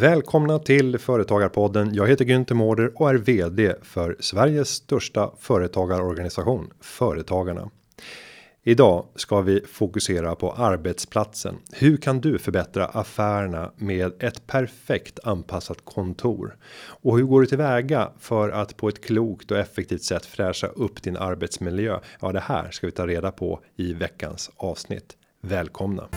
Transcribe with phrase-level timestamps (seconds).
[0.00, 1.94] Välkomna till Företagarpodden.
[1.94, 7.70] Jag heter Günther Mårder och är VD för Sveriges största företagarorganisation Företagarna.
[8.62, 11.56] Idag ska vi fokusera på arbetsplatsen.
[11.72, 16.56] Hur kan du förbättra affärerna med ett perfekt anpassat kontor?
[16.82, 21.02] Och hur går du tillväga för att på ett klokt och effektivt sätt fräscha upp
[21.02, 21.98] din arbetsmiljö?
[22.20, 25.16] Ja, det här ska vi ta reda på i veckans avsnitt.
[25.42, 26.08] Välkomna!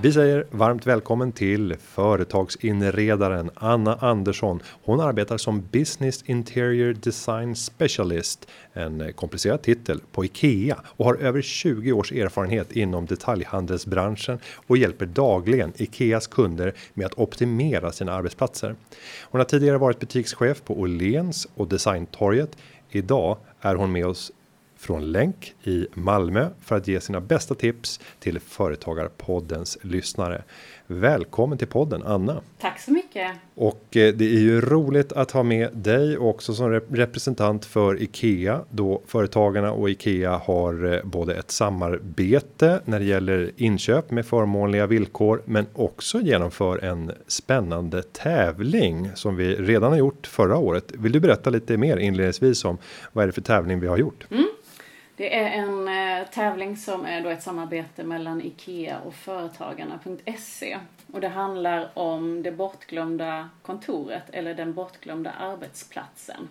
[0.00, 4.60] Vi säger varmt välkommen till företagsinredaren Anna Andersson.
[4.84, 11.42] Hon arbetar som Business Interior Design Specialist, en komplicerad titel på IKEA och har över
[11.42, 18.76] 20 års erfarenhet inom detaljhandelsbranschen och hjälper dagligen IKEAs kunder med att optimera sina arbetsplatser.
[19.22, 22.56] Hon har tidigare varit butikschef på Åhléns och Designtorget.
[22.90, 24.32] Idag är hon med oss
[24.76, 30.44] från länk i Malmö för att ge sina bästa tips till företagarpoddens lyssnare.
[30.88, 32.40] Välkommen till podden Anna.
[32.58, 33.32] Tack så mycket.
[33.54, 38.60] Och eh, det är ju roligt att ha med dig också som representant för IKEA
[38.70, 44.86] då företagarna och IKEA har eh, både ett samarbete när det gäller inköp med förmånliga
[44.86, 50.92] villkor, men också genomför en spännande tävling som vi redan har gjort förra året.
[50.98, 52.78] Vill du berätta lite mer inledningsvis om
[53.12, 54.26] vad är det för tävling vi har gjort?
[54.30, 54.46] Mm.
[55.16, 60.78] Det är en eh, tävling som är då ett samarbete mellan IKEA och Företagarna.se.
[61.12, 66.48] Och det handlar om det bortglömda kontoret eller den bortglömda arbetsplatsen.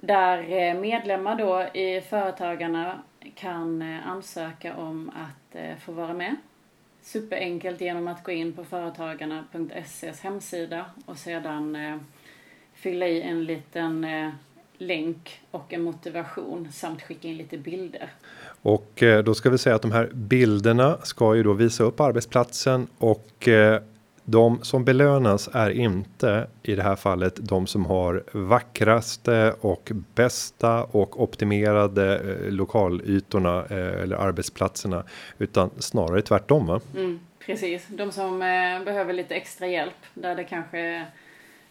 [0.00, 3.02] Där eh, medlemmar då i Företagarna
[3.34, 6.36] kan eh, ansöka om att eh, få vara med.
[7.02, 11.96] Superenkelt genom att gå in på Företagarna.ses hemsida och sedan eh,
[12.74, 14.30] fylla i en liten eh,
[14.78, 18.12] länk och en motivation samt skicka in lite bilder.
[18.62, 22.00] Och eh, då ska vi säga att de här bilderna ska ju då visa upp
[22.00, 23.82] arbetsplatsen och eh,
[24.24, 30.84] de som belönas är inte i det här fallet de som har vackraste och bästa
[30.84, 35.04] och optimerade eh, lokalytorna eller arbetsplatserna
[35.38, 36.80] utan snarare tvärtom va?
[36.96, 38.38] Mm, precis, de som
[38.84, 41.06] behöver lite extra hjälp där det kanske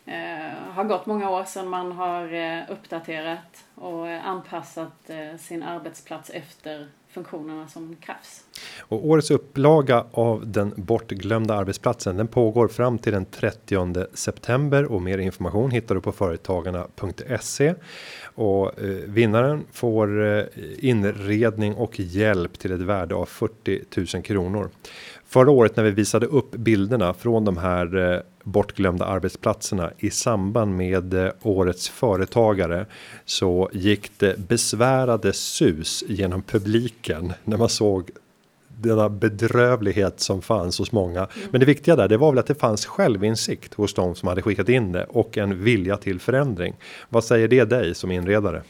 [0.08, 5.64] eh, har gått många år sedan man har eh, uppdaterat och eh, anpassat eh, sin
[5.64, 6.88] arbetsplats efter
[7.18, 8.44] funktionerna som krävs.
[8.80, 15.02] Och årets upplaga av den bortglömda arbetsplatsen den pågår fram till den 30 september och
[15.02, 17.74] mer information hittar du på företagarna.se
[18.36, 20.44] och eh, vinnaren får eh,
[20.80, 23.82] inredning och hjälp till ett värde av 40
[24.16, 24.70] 000 kronor.
[25.26, 30.78] Förra året när vi visade upp bilderna från de här eh, bortglömda arbetsplatserna i samband
[30.78, 32.86] med eh, årets företagare
[33.26, 38.10] så gick det besvärade sus genom publiken när man såg
[38.68, 41.20] denna bedrövlighet som fanns hos många.
[41.20, 41.48] Mm.
[41.52, 44.42] Men det viktiga där, det var väl att det fanns självinsikt hos de som hade
[44.42, 46.76] skickat in det och en vilja till förändring.
[47.10, 48.64] Vad säger det dig som inredare?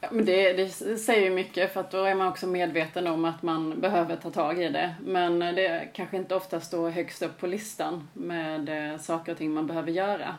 [0.00, 0.68] Ja, men det, det
[0.98, 4.30] säger ju mycket för att då är man också medveten om att man behöver ta
[4.30, 4.94] tag i det.
[5.04, 9.50] Men det kanske inte ofta står högst upp på listan med eh, saker och ting
[9.54, 10.36] man behöver göra.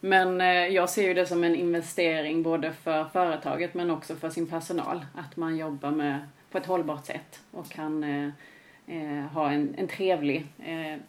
[0.00, 4.30] Men eh, jag ser ju det som en investering både för företaget men också för
[4.30, 5.06] sin personal.
[5.14, 8.28] Att man jobbar med på ett hållbart sätt och kan eh,
[8.86, 11.00] eh ha en, en trevlig eh,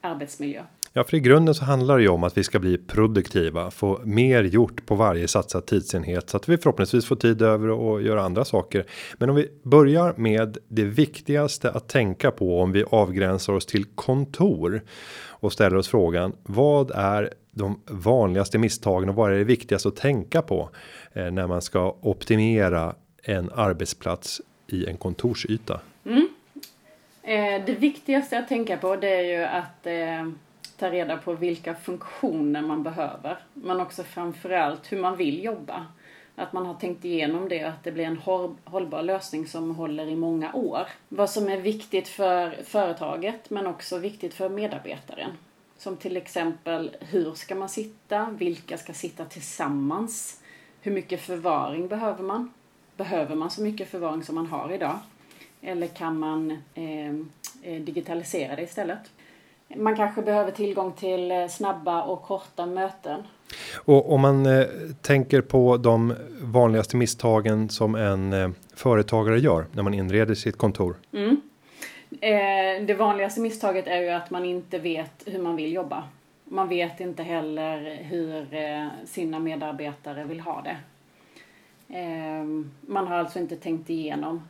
[0.00, 0.62] arbetsmiljö.
[0.92, 4.00] Ja, för i grunden så handlar det ju om att vi ska bli produktiva, få
[4.04, 8.22] mer gjort på varje satsad tidsenhet så att vi förhoppningsvis får tid över och göra
[8.22, 8.84] andra saker.
[9.18, 13.84] Men om vi börjar med det viktigaste att tänka på om vi avgränsar oss till
[13.84, 14.82] kontor
[15.28, 19.96] och ställer oss frågan vad är de vanligaste misstagen och vad är det viktigaste att
[19.96, 20.70] tänka på
[21.12, 25.80] eh, när man ska optimera en arbetsplats i en kontorsyta?
[26.04, 26.28] Mm.
[27.22, 30.49] Eh, det viktigaste att tänka på det är ju att eh
[30.80, 33.38] ta reda på vilka funktioner man behöver.
[33.54, 35.86] Men också framförallt hur man vill jobba.
[36.36, 38.20] Att man har tänkt igenom det och att det blir en
[38.64, 40.86] hållbar lösning som håller i många år.
[41.08, 45.30] Vad som är viktigt för företaget men också viktigt för medarbetaren.
[45.78, 48.30] Som till exempel hur ska man sitta?
[48.30, 50.40] Vilka ska sitta tillsammans?
[50.80, 52.52] Hur mycket förvaring behöver man?
[52.96, 54.98] Behöver man så mycket förvaring som man har idag?
[55.62, 57.14] Eller kan man eh,
[57.62, 59.10] eh digitalisera det istället?
[59.76, 63.22] Man kanske behöver tillgång till eh, snabba och korta möten.
[63.74, 64.66] Och om man eh,
[65.02, 70.96] tänker på de vanligaste misstagen som en eh, företagare gör när man inreder sitt kontor.
[71.12, 71.40] Mm.
[72.10, 76.04] Eh, det vanligaste misstaget är ju att man inte vet hur man vill jobba.
[76.44, 80.76] Man vet inte heller hur eh, sina medarbetare vill ha det.
[81.98, 82.44] Eh,
[82.80, 84.48] man har alltså inte tänkt igenom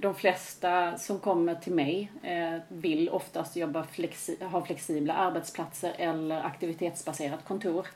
[0.00, 6.42] de flesta som kommer till mig eh, vill oftast jobba flexi ha flexibla arbetsplatser eller
[6.42, 7.86] aktivitetsbaserat kontor.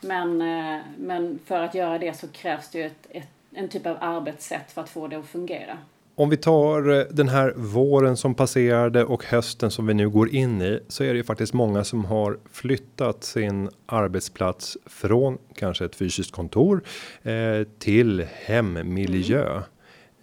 [0.00, 3.86] Men, eh, men för att göra det så krävs det ju ett, ett, en typ
[3.86, 5.78] av arbetssätt för att få det att fungera.
[6.14, 10.34] Om vi tar eh, den här våren som passerade och hösten som vi nu går
[10.34, 15.84] in i så är det ju faktiskt många som har flyttat sin arbetsplats från kanske
[15.84, 16.82] ett fysiskt kontor
[17.22, 19.50] eh, till hemmiljö.
[19.50, 19.62] Mm.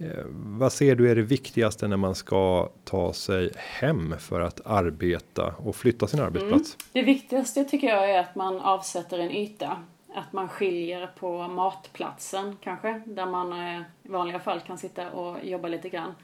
[0.04, 4.62] Eh, vad ser du är det viktigaste när man ska ta sig hem för att
[4.66, 6.78] arbeta och flytta sin arbetsplats?
[6.80, 6.90] Mm.
[6.92, 9.84] Det viktigaste tycker jag är att man avsätter en yta
[10.16, 15.46] att man skiljer på matplatsen kanske, där man eh, i vanliga fall kan sitta och
[15.46, 16.16] jobba lite grann.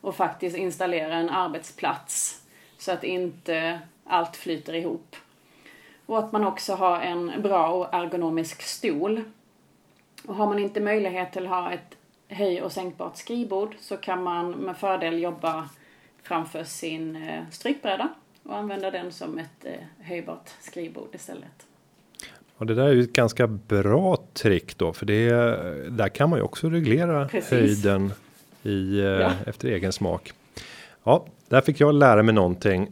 [0.00, 2.42] Och faktiskt installera en arbetsplats
[2.78, 5.16] så att inte allt flyter ihop.
[6.06, 9.22] Och att man också har en bra och ergonomisk stol.
[10.26, 11.96] Och har man inte möjlighet till att ha ett
[12.28, 15.68] höj och sänkbart skrivbord så kan man med fördel jobba
[16.22, 18.08] framför sin eh, strykbräda
[18.42, 21.66] och använda den som ett eh, höjbart skrivbord istället.
[22.56, 25.30] Och det där är ju ett ganska bra trick då, för det
[25.90, 27.50] där kan man ju också reglera Precis.
[27.50, 28.12] höjden
[28.62, 29.32] i eh, ja.
[29.46, 30.32] efter egen smak.
[31.04, 32.88] Ja, där fick jag lära mig någonting.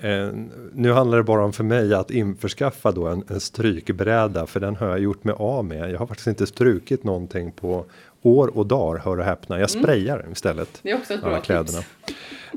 [0.73, 4.77] Nu handlar det bara om för mig att införskaffa då en, en strykbräda, för den
[4.77, 5.91] har jag gjort mig av med.
[5.91, 7.85] Jag har faktiskt inte strukit någonting på
[8.25, 9.61] år och dagar, hör och häpna.
[9.61, 9.83] Jag mm.
[9.83, 10.33] sprayar mm.
[10.33, 10.81] istället.
[10.83, 11.79] Det är också ett bra kläderna.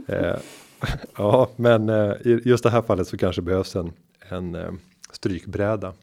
[0.08, 0.36] Eh,
[1.18, 3.94] ja, men eh, i just det här fallet så kanske behövs en,
[4.30, 4.72] en eh,
[5.12, 5.94] strykbräda.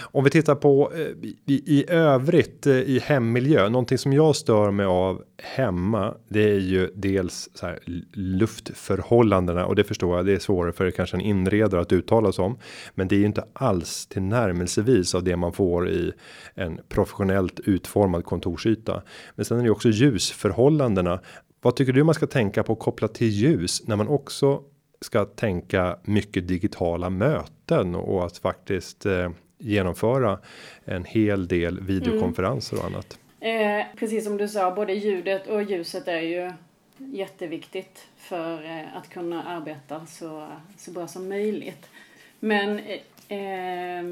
[0.00, 1.00] Om vi tittar på eh,
[1.46, 6.14] i, i övrigt eh, i hemmiljö, någonting som jag stör mig av hemma.
[6.28, 7.78] Det är ju dels så här,
[8.12, 10.26] luftförhållandena och det förstår jag.
[10.26, 12.58] Det är svårare för kanske en inredare att uttala sig om,
[12.94, 16.12] men det är ju inte alls till närmelsevis av det man får i
[16.54, 19.02] en professionellt utformad kontorsyta.
[19.34, 21.20] Men sen är det också ljusförhållandena.
[21.62, 24.62] Vad tycker du man ska tänka på kopplat till ljus när man också
[25.00, 30.38] ska tänka mycket digitala möten och att faktiskt eh, genomföra
[30.84, 33.18] en hel del videokonferenser och annat.
[33.40, 36.52] Eh, precis som du sa, både ljudet och ljuset är ju
[36.96, 41.90] jätteviktigt för eh, att kunna arbeta så, så bra som möjligt.
[42.40, 42.98] Men eh,
[43.28, 44.04] eh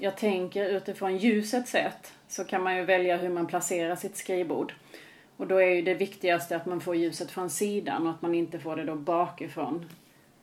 [0.00, 4.72] jag tänker utifrån ljusets sätt så kan man ju välja hur man placerar sitt skrivbord.
[5.36, 8.34] Och då är ju det viktigaste att man får ljuset från sidan och att man
[8.34, 9.86] inte får det då bakifrån.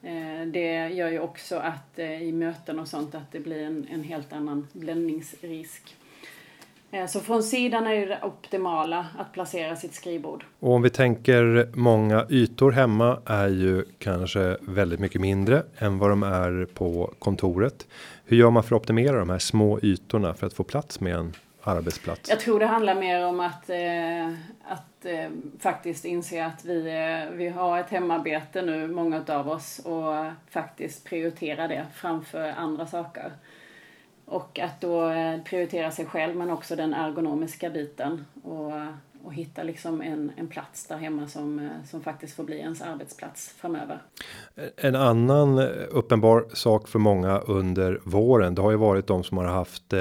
[0.03, 3.87] Eh, det gör ju också att eh, i möten och sånt att det blir en,
[3.91, 5.95] en helt annan bländningsrisk.
[6.91, 10.45] Eh, så från sidan är det optimala att placera sitt skrivbord.
[10.59, 16.09] Och om vi tänker många ytor hemma är ju kanske väldigt mycket mindre än vad
[16.09, 17.87] de är på kontoret.
[18.25, 21.15] Hur gör man för att optimera de här små ytorna för att få plats med
[21.15, 21.33] en
[21.63, 22.29] arbetsplats?
[22.29, 24.27] Jag tror det handlar mer om att, eh,
[24.63, 25.29] att eh,
[25.59, 31.03] faktiskt inse att vi, eh, vi har ett hemarbete nu, många av oss, och faktiskt
[31.03, 33.31] prioritera det framför andra saker.
[34.25, 38.71] Och att då eh, prioritera sig själv men också den ergonomiska biten och,
[39.23, 42.81] och hitta liksom en, en plats där hemma som, eh, som faktiskt får bli ens
[42.81, 43.99] arbetsplats framöver.
[44.77, 49.45] En annan uppenbar sak för många under våren, det har ju varit de som har
[49.45, 49.93] haft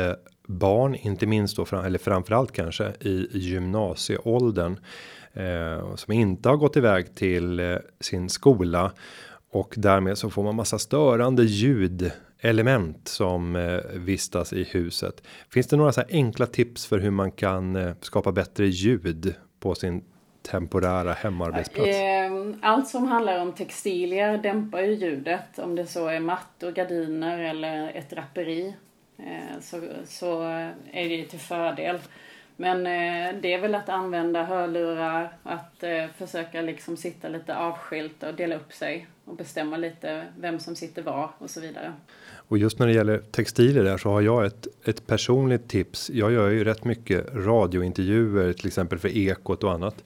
[0.53, 4.77] barn, inte minst då, eller framförallt kanske i gymnasieåldern
[5.33, 8.93] eh, som inte har gått iväg till eh, sin skola
[9.51, 15.23] och därmed så får man massa störande ljud element som eh, vistas i huset.
[15.51, 19.35] Finns det några så här enkla tips för hur man kan eh, skapa bättre ljud
[19.61, 20.05] på sin
[20.51, 21.89] temporära hemarbetsplats?
[21.93, 27.39] Ehm, allt som handlar om textilier dämpar ju ljudet om det så är mattor, gardiner
[27.39, 28.75] eller ett draperi.
[29.27, 30.43] Eh, så, så
[30.93, 31.99] är det ju till fördel.
[32.57, 38.23] Men eh, det är väl att använda hörlurar, att eh, försöka liksom sitta lite avskilt
[38.23, 41.93] och dela upp sig och bestämma lite vem som sitter var och så vidare.
[42.35, 46.11] Och just när det gäller textilier där så har jag ett, ett personligt tips.
[46.11, 50.05] Jag gör ju rätt mycket radiointervjuer till exempel för Ekot och annat.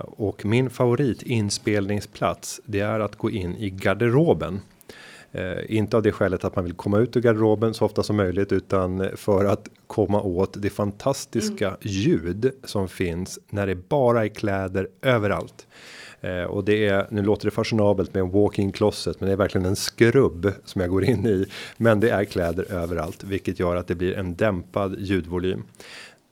[0.00, 4.60] och min favorit inspelningsplats det är att gå in i garderoben.
[5.32, 8.16] Eh, inte av det skälet att man vill komma ut ur garderoben så ofta som
[8.16, 11.78] möjligt utan för att komma åt det fantastiska mm.
[11.80, 15.66] ljud som finns när det bara är kläder överallt.
[16.20, 19.36] Eh, och det är nu låter det fashionabelt med en walk-in closet, men det är
[19.36, 21.46] verkligen en skrubb som jag går in i.
[21.76, 25.62] Men det är kläder överallt, vilket gör att det blir en dämpad ljudvolym.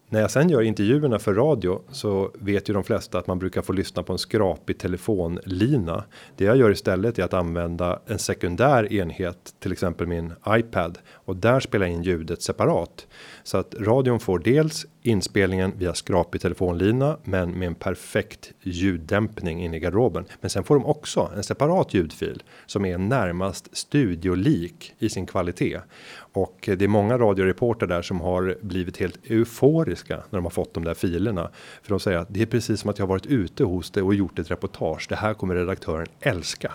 [0.09, 3.63] När jag sen gör intervjuerna för radio så vet ju de flesta att man brukar
[3.63, 6.05] få lyssna på en skrapig telefonlina.
[6.37, 11.37] Det jag gör istället är att använda en sekundär enhet, till exempel min iPad och
[11.37, 13.07] där spelar in ljudet separat
[13.47, 19.75] så att radion får dels inspelningen via skrapig telefonlina, men med en perfekt ljuddämpning in
[19.75, 20.25] i garderoben.
[20.41, 25.81] Men sen får de också en separat ljudfil som är närmast studiolik i sin kvalitet.
[26.17, 30.75] Och det är många radioreporter där som har blivit helt euforiska när de har fått
[30.75, 31.51] de där filerna.
[31.83, 34.15] För de säger att det är precis som att jag varit ute hos dig och
[34.15, 35.07] gjort ett reportage.
[35.09, 36.73] Det här kommer redaktören älska.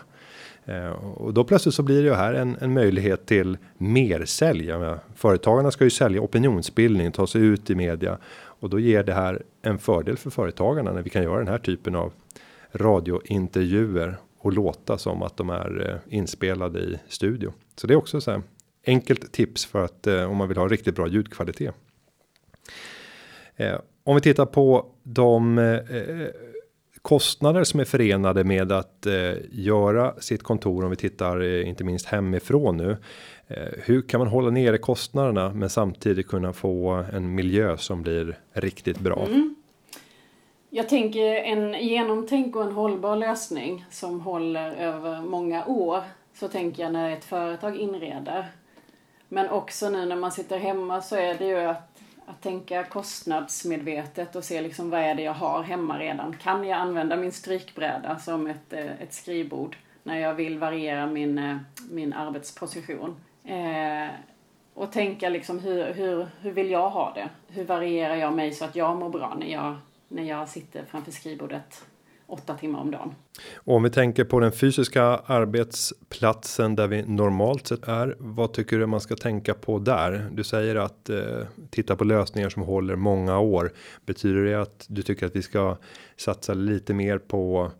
[0.65, 4.71] Eh, och då plötsligt så blir det ju här en, en möjlighet till mer sälj.
[5.15, 8.17] Företagarna ska ju sälja opinionsbildning, ta sig ut i media
[8.61, 11.57] och då ger det här en fördel för företagarna när vi kan göra den här
[11.57, 12.13] typen av
[12.71, 17.53] radiointervjuer och låta som att de är eh, inspelade i studio.
[17.75, 18.41] Så det är också så här
[18.85, 21.75] enkelt tips för att eh, om man vill ha riktigt bra ljudkvalitet.
[23.55, 25.57] Eh, om vi tittar på de
[27.01, 31.83] kostnader som är förenade med att eh, göra sitt kontor om vi tittar eh, inte
[31.83, 32.97] minst hemifrån nu.
[33.47, 38.37] Eh, hur kan man hålla nere kostnaderna men samtidigt kunna få en miljö som blir
[38.53, 39.25] riktigt bra?
[39.25, 39.55] Mm.
[40.69, 46.03] Jag tänker en genomtänk och en hållbar lösning som håller över många år.
[46.33, 48.45] Så tänker jag när ett företag inreder.
[49.27, 51.90] Men också nu när man sitter hemma så är det ju att
[52.31, 56.37] att tänka kostnadsmedvetet och se liksom vad är det jag har hemma redan.
[56.37, 61.37] Kan jag använda min strykbräda som ett, eh, ett skrivbord när jag vill variera min,
[61.37, 61.57] eh,
[61.89, 63.15] min arbetsposition?
[63.43, 64.09] Eh,
[64.73, 67.29] och tänka liksom hur, hur, hur vill jag ha det?
[67.47, 71.11] Hur varierar jag mig så att jag mår bra när jag, när jag sitter framför
[71.11, 71.85] skrivbordet
[72.31, 73.15] åtta timmar om dagen.
[73.55, 78.15] Och om vi tänker på den fysiska arbetsplatsen där vi normalt sett är.
[78.19, 80.29] Vad tycker du man ska tänka på där?
[80.31, 81.17] Du säger att eh,
[81.69, 83.71] titta på lösningar som håller många år.
[84.05, 85.77] Betyder det att du tycker att vi ska
[86.17, 87.71] satsa lite mer på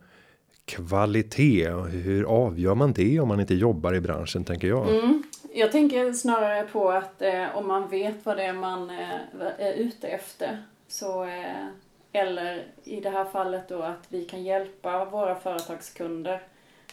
[0.66, 1.70] kvalitet?
[1.90, 4.90] Hur avgör man det om man inte jobbar i branschen tänker jag?
[4.90, 5.24] Mm.
[5.54, 9.16] Jag tänker snarare på att eh, om man vet vad det är man eh,
[9.58, 11.68] är ute efter så eh,
[12.12, 16.42] eller i det här fallet då att vi kan hjälpa våra företagskunder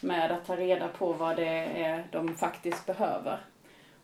[0.01, 1.49] med att ta reda på vad det
[1.83, 3.39] är de faktiskt behöver.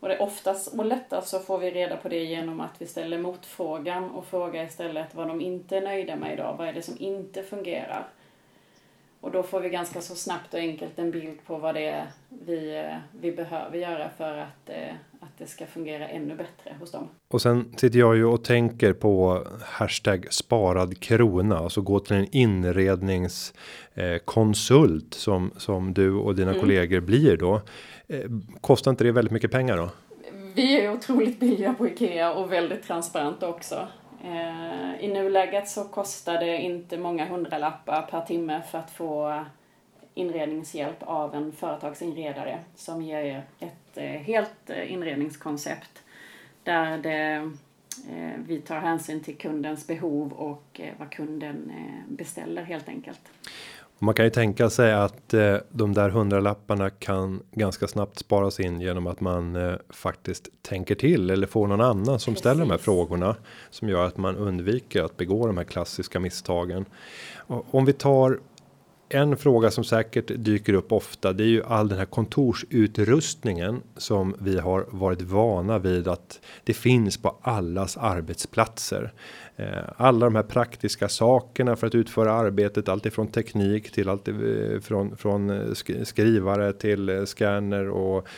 [0.00, 3.18] Och det oftast och lättast så får vi reda på det genom att vi ställer
[3.18, 6.54] motfrågan och frågar istället vad de inte är nöjda med idag.
[6.59, 8.06] Vad är det som inte fungerar?
[9.21, 12.06] Och då får vi ganska så snabbt och enkelt en bild på vad det är
[12.28, 16.92] vi, eh, vi behöver göra för att, eh, att det ska fungera ännu bättre hos
[16.92, 17.08] dem.
[17.28, 22.26] Och sen sitter jag ju och tänker på hashtag sparad krona, alltså gå till en
[22.30, 26.60] inredningskonsult som som du och dina mm.
[26.60, 27.60] kollegor blir då.
[28.06, 29.90] Eh, kostar inte det väldigt mycket pengar då?
[30.54, 33.86] Vi är otroligt billiga på Ikea och väldigt transparenta också.
[34.24, 39.44] Eh, I nuläget så kostar det inte många hundralappar per timme för att få
[40.14, 46.02] inredningshjälp av en företagsinredare som ger ett eh, helt eh, inredningskoncept
[46.62, 47.50] där det,
[48.46, 51.72] vi tar hänsyn till kundens behov och vad kunden
[52.08, 53.20] beställer helt enkelt.
[53.98, 58.80] Man kan ju tänka sig att eh, de där hundralapparna kan ganska snabbt sparas in
[58.80, 62.38] genom att man eh, faktiskt tänker till eller får någon annan som Precis.
[62.38, 63.36] ställer de här frågorna
[63.70, 66.84] som gör att man undviker att begå de här klassiska misstagen.
[67.36, 68.40] Och om vi tar
[69.14, 71.33] en fråga som säkert dyker upp ofta.
[71.33, 76.75] Det är ju all den här kontorsutrustningen som vi har varit vana vid att det
[76.75, 79.12] finns på allas arbetsplatser.
[79.56, 84.35] Eh, alla de här praktiska sakerna för att utföra arbetet, alltifrån teknik till allt eh,
[84.83, 85.73] från från eh,
[86.04, 88.28] skrivare till scanner och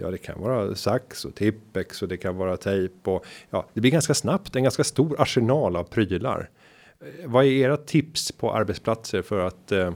[0.00, 3.80] ja, det kan vara sax och tippex och det kan vara tejp och ja, det
[3.80, 6.50] blir ganska snabbt en ganska stor arsenal av prylar.
[7.24, 9.92] Vad är era tips på arbetsplatser för att eh,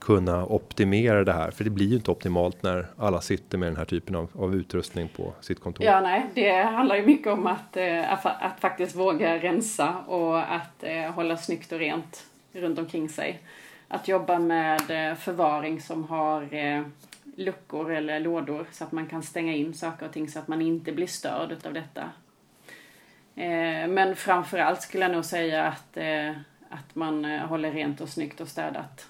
[0.00, 1.50] kunna optimera det här?
[1.50, 4.54] För det blir ju inte optimalt när alla sitter med den här typen av, av
[4.54, 5.86] utrustning på sitt kontor.
[5.86, 10.52] Ja, nej, det handlar ju mycket om att, eh, att, att, faktiskt våga rensa och
[10.54, 13.40] att eh, hålla snyggt och rent runt omkring sig.
[13.88, 16.82] Att jobba med eh, förvaring som har eh,
[17.36, 20.62] luckor eller lådor så att man kan stänga in saker och ting så att man
[20.62, 22.10] inte blir störd utav detta.
[23.34, 26.30] Eh, men framförallt skulle jag nog säga att, eh,
[26.70, 29.06] att man eh, håller rent och snyggt och städat.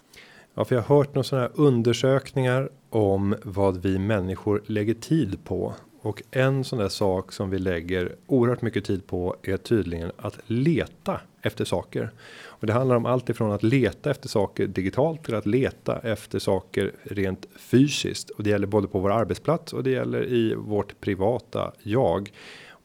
[0.55, 5.45] Ja, för jag har hört några sådana här undersökningar om vad vi människor lägger tid
[5.45, 5.75] på.
[6.01, 10.39] Och en sån där sak som vi lägger oerhört mycket tid på är tydligen att
[10.47, 12.11] leta efter saker.
[12.45, 16.39] Och det handlar om allt ifrån att leta efter saker digitalt till att leta efter
[16.39, 18.31] saker rent fysiskt.
[18.31, 22.33] Och det gäller både på vår arbetsplats och det gäller i vårt privata jag.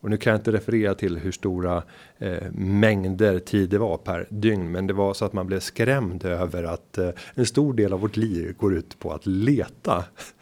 [0.02, 1.84] Och nu kan jag inte referera till hur stora
[2.18, 4.72] eh, mängder tid det var per dygn.
[4.72, 8.00] Men det var så att man blev skrämd över att eh, en stor del av
[8.00, 10.06] vårt liv går ut på att leta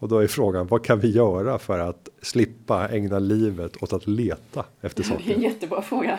[0.00, 4.06] Och då är frågan, vad kan vi göra för att slippa ägna livet åt att
[4.06, 5.24] leta efter saker?
[5.26, 6.18] Det är en jättebra fråga.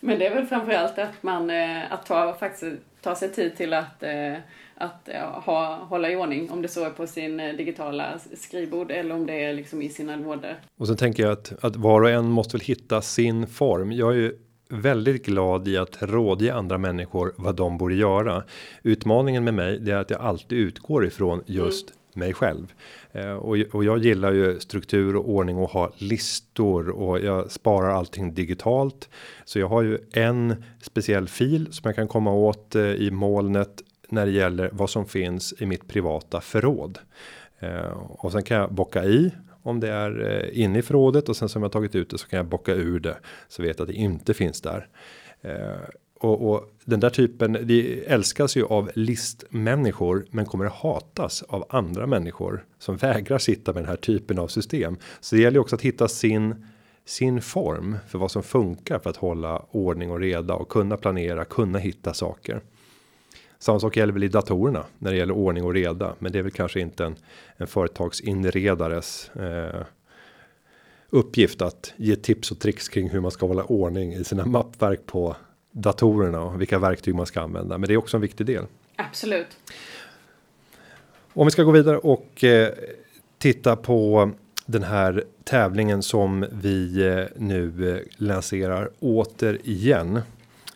[0.00, 3.72] Men det är väl framförallt att man eh, att ta, faktiskt, ta sig tid till
[3.72, 4.34] att, eh,
[4.76, 5.08] att
[5.44, 6.50] ha, hålla i ordning.
[6.50, 9.88] Om det så är på sin eh, digitala skrivbord eller om det är liksom i
[9.88, 10.54] sina lådor.
[10.76, 13.92] Och sen tänker jag att, att var och en måste väl hitta sin form.
[13.92, 18.42] Jag är ju väldigt glad i att rådge andra människor vad de borde göra.
[18.82, 22.26] Utmaningen med mig det är att jag alltid utgår ifrån just mm.
[22.26, 22.72] mig själv.
[23.12, 27.90] Eh, och, och jag gillar ju struktur och ordning och ha listor och jag sparar
[27.90, 29.08] allting digitalt.
[29.44, 33.82] Så jag har ju en speciell fil som jag kan komma åt eh, i molnet
[34.08, 36.98] när det gäller vad som finns i mitt privata förråd.
[37.58, 39.30] Eh, och sen kan jag bocka i
[39.62, 42.28] om det är eh, inne i förrådet och sen som jag tagit ut det så
[42.28, 43.16] kan jag bocka ur det
[43.48, 44.88] så vet jag att det inte finns där.
[45.40, 45.88] Eh,
[46.20, 51.66] och, och, den där typen, det älskas ju av listmänniskor men kommer att hatas av
[51.68, 54.96] andra människor som vägrar sitta med den här typen av system.
[55.20, 56.66] Så det gäller ju också att hitta sin
[57.06, 61.44] sin form för vad som funkar för att hålla ordning och reda och kunna planera,
[61.44, 62.60] kunna hitta saker.
[63.58, 66.42] Samma sak gäller väl i datorerna när det gäller ordning och reda, men det är
[66.42, 67.16] väl kanske inte en,
[67.56, 69.82] en företagsinredares eh,
[71.10, 75.06] uppgift att ge tips och tricks kring hur man ska hålla ordning i sina mappverk
[75.06, 75.36] på
[75.70, 77.78] datorerna och vilka verktyg man ska använda.
[77.78, 78.64] Men det är också en viktig del.
[78.96, 79.56] Absolut.
[81.32, 82.72] Om vi ska gå vidare och eh,
[83.38, 84.30] titta på
[84.66, 90.20] den här tävlingen som vi eh, nu eh, lanserar återigen.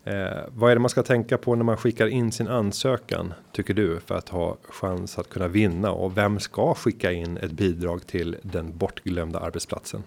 [0.04, 3.74] Eh, vad är det man ska tänka på när man skickar in sin ansökan tycker
[3.74, 8.06] du för att ha chans att kunna vinna och vem ska skicka in ett bidrag
[8.06, 10.02] till den bortglömda arbetsplatsen?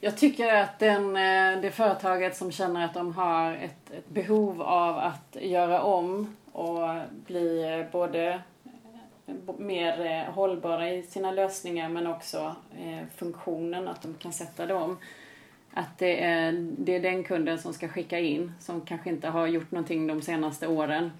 [0.00, 4.62] Jag tycker att den, eh, det företaget som känner att de har ett, ett behov
[4.62, 6.88] av att göra om och
[7.26, 8.40] bli eh, både
[9.26, 12.56] eh, mer hållbara i sina lösningar men också
[13.16, 14.98] funktionen, att de kan sätta dem
[15.74, 19.46] att det är, det är den kunden som ska skicka in som kanske inte har
[19.46, 21.10] gjort någonting de senaste åren.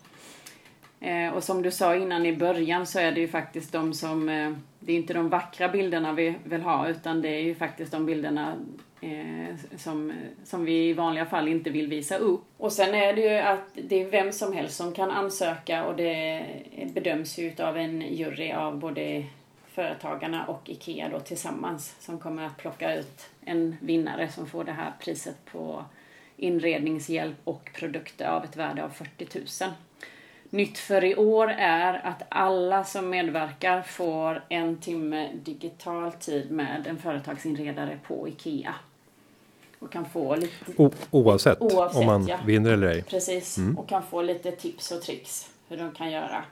[1.03, 4.29] Eh, och som du sa innan i början så är det ju faktiskt de som,
[4.29, 7.93] eh, det är inte de vackra bilderna vi vill ha utan det är ju faktiskt
[7.93, 8.57] de bilderna
[9.01, 10.13] eh, som,
[10.45, 12.45] som vi i vanliga fall inte vill visa upp.
[12.57, 15.97] Och sen är det ju att det är vem som helst som kan ansöka och
[15.97, 16.47] det
[16.95, 19.25] bedöms ju utav en jury av både
[19.75, 24.73] Företagarna och IKEA då tillsammans som kommer att plocka ut en vinnare som får det
[24.73, 25.85] här priset på
[26.37, 29.71] inredningshjälp och produkter av ett värde av 40 000.
[30.51, 36.87] Nytt för i år är att alla som medverkar får en timme digital tid med
[36.87, 38.75] en företagsinredare på IKEA.
[39.79, 40.73] Och kan få lite...
[40.77, 42.39] O oavsett, oavsett, om man ja.
[42.47, 43.03] vinner eller ej.
[43.03, 43.79] Precis, mm.
[43.79, 46.45] och kan få lite tips och tricks hur de kan göra.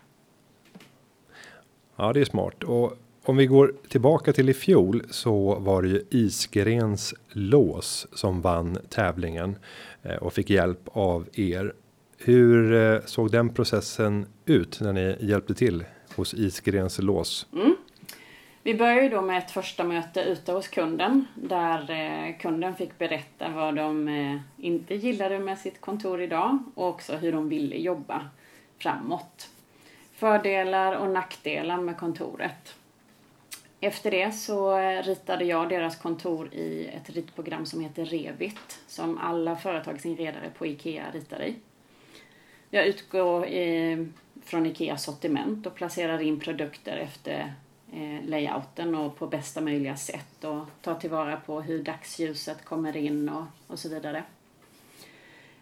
[1.96, 2.62] Ja, det är smart.
[2.62, 8.40] Och om vi går tillbaka till i fjol så var det ju Isgrens lås som
[8.40, 9.56] vann tävlingen
[10.02, 11.72] eh, och fick hjälp av er.
[12.18, 15.84] Hur eh, såg den processen ut när ni hjälpte till
[16.16, 17.46] hos Isgrens lås?
[17.52, 17.76] Mm.
[18.62, 23.48] Vi började då med ett första möte ute hos kunden där eh, kunden fick berätta
[23.48, 28.28] vad de inte gillade med sitt kontor idag och också hur de ville jobba
[28.78, 29.48] framåt.
[30.14, 32.74] Fördelar och nackdelar med kontoret.
[33.82, 39.18] Efter det så eh, ritade jag deras kontor i ett ritprogram som heter Revit som
[39.18, 41.54] alla företagsinredare på IKEA ritar i.
[42.70, 43.98] Jag utgår eh,
[44.44, 47.54] från IKEAs sortiment och placerar in produkter efter
[47.92, 53.28] eh, layouten och på bästa möjliga sätt och tar tillvara på hur dagsljuset kommer in
[53.28, 54.24] och, och så vidare.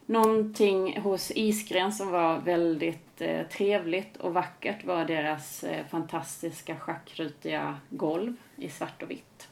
[0.07, 7.79] Någonting hos Isgren som var väldigt eh, trevligt och vackert var deras eh, fantastiska schackrutiga
[7.91, 9.49] golv i svart och vitt.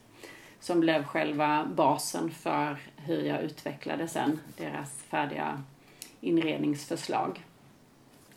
[0.60, 5.62] Som blev själva basen för hur jag utvecklade sen deras färdiga
[6.20, 7.44] inredningsförslag.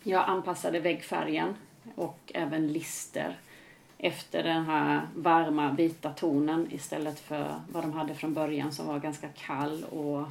[0.03, 1.55] Jag anpassade väggfärgen
[1.95, 3.37] och även lister
[3.97, 8.99] efter den här varma vita tonen istället för vad de hade från början som var
[8.99, 10.27] ganska kall och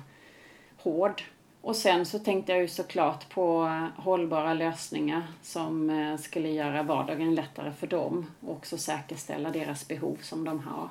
[0.76, 1.22] hård.
[1.68, 6.82] Och sen så tänkte jag ju såklart på eh, hållbara lösningar som eh, skulle göra
[6.82, 10.88] vardagen lättare för dem och också säkerställa deras behov som de har.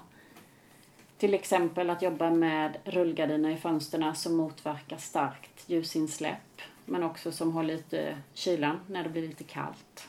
[1.18, 7.52] Till exempel att jobba med rullgardiner i fönstren som motverkar starkt ljusinsläpp men också som
[7.52, 10.08] håller lite kylan när det blir lite kallt.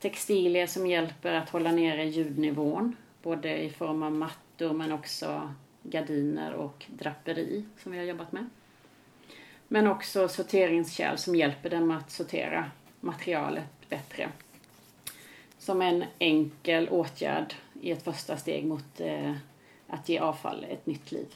[0.00, 6.52] Textilier som hjälper att hålla nere ljudnivån både i form av mattor men också gardiner
[6.52, 8.46] och draperi som vi har jobbat med.
[9.72, 14.28] Men också sorteringskärl som hjälper dem att sortera materialet bättre.
[15.58, 19.32] som en enkel åtgärd i ett första steg mot eh,
[19.88, 21.34] att ge avfall ett nytt liv.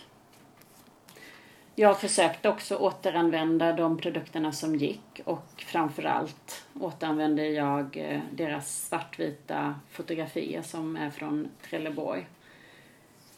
[1.75, 9.81] Jag försökte också återanvända de produkterna som gick och framförallt återanvände jag eh, deras svartvita
[9.91, 12.27] fotografier som är från Trelleborg.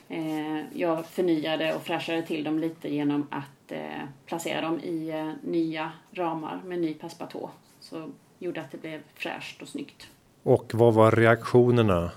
[0.09, 3.81] Eh, jag förnyade och fräschade till dem lite genom att eh,
[4.27, 7.51] placera dem i nya ramar med ny passepartout.
[7.81, 10.09] Så gjorde att det blev fräscht och snyggt.
[10.43, 12.11] Och vad var reaktionerna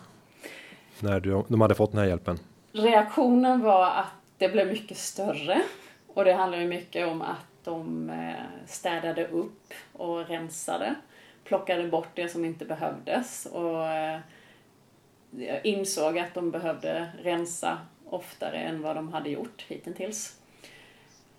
[0.99, 2.39] när de hade fått den här hjälpen?
[2.71, 5.61] Reaktionen var att det blev mycket större.
[6.07, 10.95] Och det handlar ju mycket om att de eh, städade upp och rensade.
[11.43, 13.45] Plockade bort det som inte behövdes.
[13.45, 14.19] Och eh,
[15.63, 17.77] insåg att de behövde rensa
[18.09, 20.39] oftare än vad de hade gjort hittills.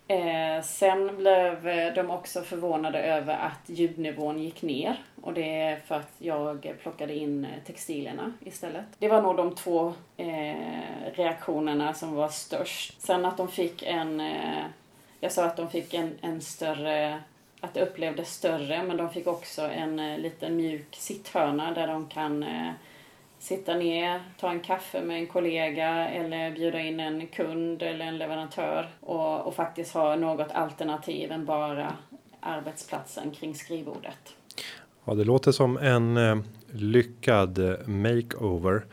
[0.07, 1.63] Eh, sen blev
[1.95, 4.95] de också förvånade över att ljudnivån gick ner.
[5.21, 8.85] Och det är för att jag plockade in eh, textilierna istället.
[8.99, 10.55] Det var nog de två eh,
[11.13, 13.01] reaktionerna som var störst.
[13.01, 14.19] Sen att de fick en...
[14.19, 14.63] Eh,
[15.19, 17.19] jag sa att de fick en, en större...
[17.59, 22.09] Att det upplevdes större, men de fick också en eh, liten mjuk sitthörna där de
[22.09, 22.71] kan eh,
[23.41, 28.17] sitta ner, ta en kaffe med en kollega eller bjuda in en kund eller en
[28.17, 31.97] leverantör och, och faktiskt ha något alternativ än bara
[32.39, 34.35] arbetsplatsen kring skrivbordet.
[35.05, 36.37] Ja, det låter som en eh,
[36.71, 38.85] lyckad makeover.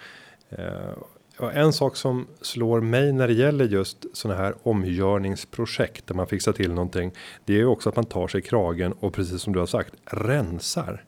[0.50, 6.26] Eh, en sak som slår mig när det gäller just sådana här omgörningsprojekt där man
[6.26, 7.12] fixar till någonting.
[7.44, 9.94] Det är ju också att man tar sig kragen och precis som du har sagt
[10.04, 11.04] rensar.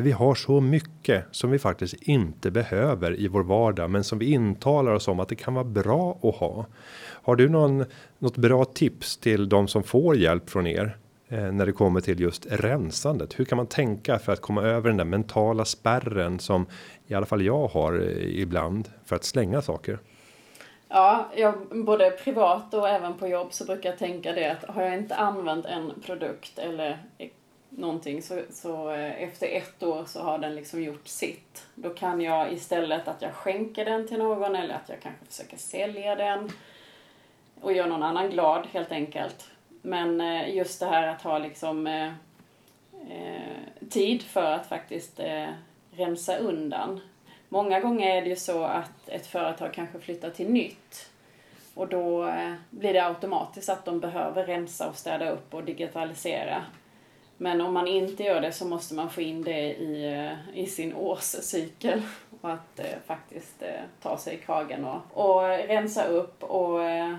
[0.00, 4.18] För vi har så mycket som vi faktiskt inte behöver i vår vardag, men som
[4.18, 6.66] vi intalar oss om att det kan vara bra att ha.
[7.22, 7.84] Har du någon
[8.18, 10.96] något bra tips till de som får hjälp från er
[11.28, 13.38] eh, när det kommer till just rensandet?
[13.38, 16.66] Hur kan man tänka för att komma över den där mentala spärren som
[17.06, 19.98] i alla fall jag har eh, ibland för att slänga saker?
[20.88, 24.82] Ja, jag, både privat och även på jobb så brukar jag tänka det att har
[24.82, 26.98] jag inte använt en produkt eller
[27.70, 31.66] någonting så, så eh, efter ett år så har den liksom gjort sitt.
[31.74, 35.56] Då kan jag istället att jag skänker den till någon eller att jag kanske försöker
[35.56, 36.50] sälja den
[37.60, 39.50] och gör någon annan glad helt enkelt.
[39.82, 42.12] Men eh, just det här att ha liksom eh,
[43.10, 45.48] eh, tid för att faktiskt eh,
[45.90, 47.00] rensa undan.
[47.48, 51.10] Många gånger är det ju så att ett företag kanske flyttar till nytt
[51.74, 52.34] och då
[52.70, 56.64] blir det automatiskt att de behöver rensa och städa upp och digitalisera.
[57.42, 60.66] Men om man inte gör det så måste man få in det i, eh, i
[60.66, 62.02] sin årscykel.
[62.40, 67.16] Och att eh, faktiskt eh, ta sig i kragen och, och rensa upp och eh,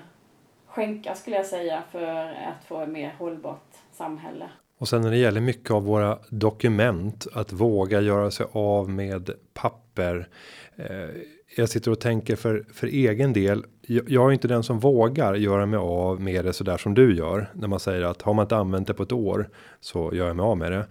[0.66, 4.50] skänka skulle jag säga för att få ett mer hållbart samhälle.
[4.78, 9.32] Och sen när det gäller mycket av våra dokument att våga göra sig av med
[9.54, 10.28] papper.
[10.76, 11.10] Eh,
[11.58, 13.66] jag sitter och tänker för för egen del.
[13.82, 16.94] Jag, jag är inte den som vågar göra mig av med det så där som
[16.94, 20.14] du gör när man säger att har man inte använt det på ett år så
[20.14, 20.86] gör jag mig av med det,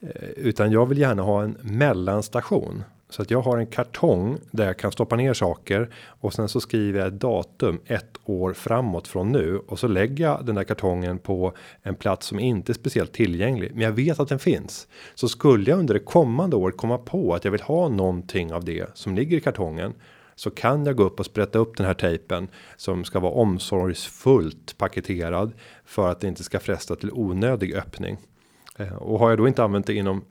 [0.00, 4.66] eh, utan jag vill gärna ha en mellanstation så att jag har en kartong där
[4.66, 9.08] jag kan stoppa ner saker och sen så skriver jag ett datum ett år framåt
[9.08, 12.74] från nu och så lägger jag den där kartongen på en plats som inte är
[12.74, 14.88] speciellt tillgänglig, men jag vet att den finns.
[15.14, 18.64] Så skulle jag under det kommande året komma på att jag vill ha någonting av
[18.64, 19.94] det som ligger i kartongen
[20.34, 24.78] så kan jag gå upp och sprätta upp den här tejpen som ska vara omsorgsfullt
[24.78, 25.52] paketerad
[25.84, 28.16] för att det inte ska fresta till onödig öppning.
[28.76, 30.24] Eh, och har jag då inte använt det inom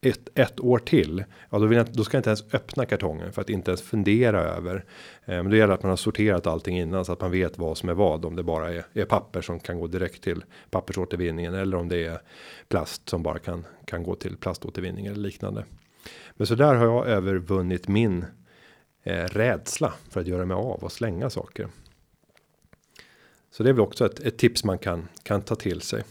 [0.00, 3.32] ett, ett år till, ja då, vill jag, då ska jag inte ens öppna kartongen
[3.32, 4.84] för att inte ens fundera över.
[5.24, 7.78] Eh, men det gäller att man har sorterat allting innan så att man vet vad
[7.78, 8.24] som är vad.
[8.24, 12.04] Om det bara är, är papper som kan gå direkt till pappersåtervinningen eller om det
[12.04, 12.20] är
[12.68, 15.64] plast som bara kan kan gå till plaståtervinning eller liknande.
[16.32, 18.24] Men så där har jag övervunnit min
[19.02, 21.68] eh, rädsla för att göra mig av och slänga saker.
[23.50, 26.04] Så det är väl också ett, ett tips man kan kan ta till sig.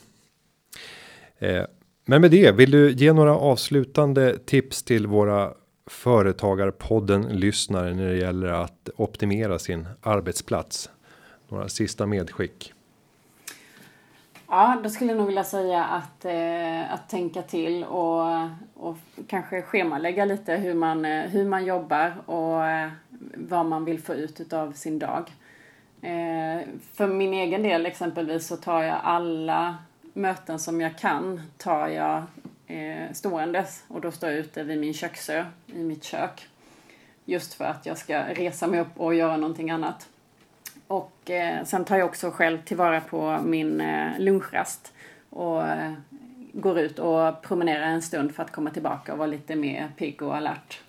[1.37, 1.63] Eh,
[2.05, 5.53] men med det vill du ge några avslutande tips till våra
[5.85, 10.89] företagarpodden lyssnare när det gäller att optimera sin arbetsplats?
[11.49, 12.73] Några sista medskick.
[14.47, 18.23] Ja, då skulle jag nog vilja säga att, eh, att tänka till och,
[18.73, 22.89] och kanske schemalägga lite hur man, eh, hur man jobbar och eh,
[23.35, 25.31] vad man vill få ut av sin dag.
[26.01, 29.77] Eh, för min egen del exempelvis så tar jag alla
[30.15, 32.23] möten som jag kan tar jag
[32.67, 36.47] eh, ståendes och då står jag ute vid min köksö i mitt kök.
[37.25, 40.07] Just för att jag ska resa mig upp och göra någonting annat.
[40.87, 44.93] Och eh, sen tar jag också själv tillvara på min eh, lunchrast
[45.29, 45.93] och eh,
[46.53, 50.21] går ut och promenerar en stund för att komma tillbaka och vara lite mer pigg
[50.21, 50.81] och alert.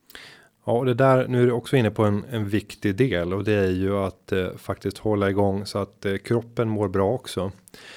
[0.68, 3.44] Ja, och det där nu är du också inne på en, en viktig del och
[3.44, 7.52] det är ju att eh, faktiskt hålla igång så att eh, kroppen mår bra också.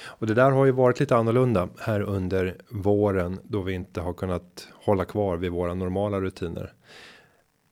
[0.06, 4.14] Och det där har ju varit lite annorlunda här under våren då vi inte har
[4.14, 6.74] kunnat hålla kvar vid våra normala rutiner.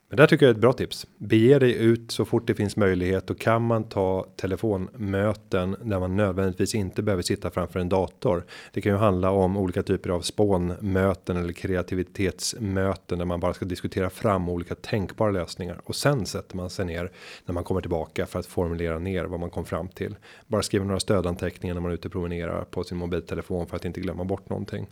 [0.10, 1.08] Men där tycker jag är ett bra tips.
[1.18, 6.16] Bege dig ut så fort det finns möjlighet och kan man ta telefonmöten där man
[6.16, 8.46] nödvändigtvis inte behöver sitta framför en dator.
[8.74, 13.66] Det kan ju handla om olika typer av spånmöten eller kreativitetsmöten där man bara ska
[13.66, 17.12] diskutera fram olika tänkbara lösningar och sen sätter man sig ner
[17.46, 20.16] när man kommer tillbaka för att formulera ner vad man kom fram till.
[20.48, 23.86] Bara skriva några stödanteckningar när man är ute och promenerar på sin mobiltelefon för att
[23.86, 24.88] inte glömma bort någonting.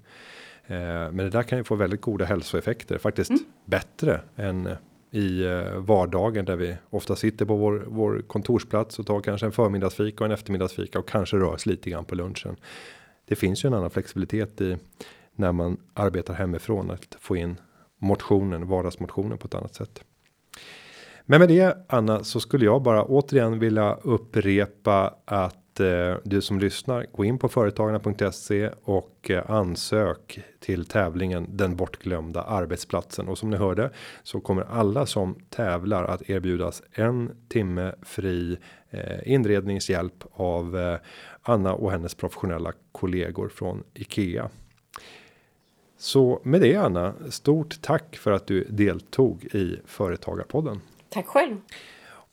[0.68, 3.44] Eh, men det där kan ju få väldigt goda hälsoeffekter, faktiskt mm.
[3.66, 4.70] bättre än
[5.16, 9.52] i eh, vardagen där vi ofta sitter på vår, vår kontorsplats och tar kanske en
[9.52, 12.56] förmiddagsfika och en eftermiddagsfika och kanske rör oss lite grann på lunchen.
[13.26, 14.78] Det finns ju en annan flexibilitet i
[15.36, 17.56] när man arbetar hemifrån att få in
[17.98, 20.04] motionen, vardagsmotionen på ett annat sätt.
[21.26, 26.60] Men med det Anna så skulle jag bara återigen vilja upprepa att eh, du som
[26.60, 33.50] lyssnar gå in på företagarna.se och eh, ansök till tävlingen den bortglömda arbetsplatsen och som
[33.50, 33.90] ni hörde
[34.24, 38.58] så kommer alla som tävlar att erbjudas en timme fri
[38.90, 40.98] eh, inredningshjälp av eh,
[41.42, 44.50] Anna och hennes professionella kollegor från IKEA.
[45.98, 50.82] Så med det Anna, stort tack för att du deltog i Företagarpodden.
[51.10, 51.58] Tack själv.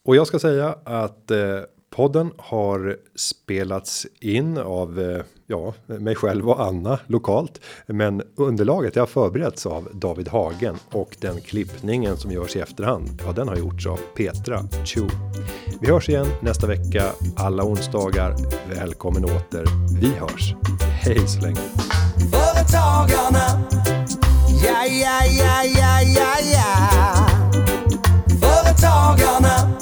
[0.04, 1.60] Och jag ska säga att eh,
[1.94, 9.06] Podden har spelats in av eh, ja, mig själv och Anna lokalt, men underlaget har
[9.06, 13.22] förberetts av David Hagen och den klippningen som görs i efterhand.
[13.26, 15.08] Ja, den har gjorts av Petra Chu.
[15.80, 18.36] Vi hörs igen nästa vecka alla onsdagar.
[18.68, 19.64] Välkommen åter.
[20.00, 20.54] Vi hörs.
[20.80, 21.60] Hej så länge.
[22.30, 23.62] Företagarna.
[24.64, 27.26] Ja, ja, ja, ja, ja, ja.
[28.40, 29.81] Företagarna